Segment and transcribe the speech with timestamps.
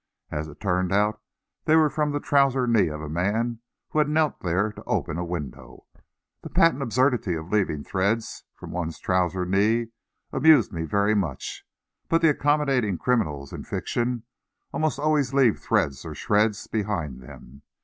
[0.31, 1.21] As it turned out,
[1.65, 3.59] they were from the trouser knee of a man
[3.89, 5.85] who had knelt there to open a window.
[6.41, 9.89] The patent absurdity of leaving threads from one's trouser knee,
[10.33, 11.67] amused me very much,
[12.09, 14.23] but the accommodating criminals in fiction
[14.73, 17.61] almost always leave threads or shreds behind them.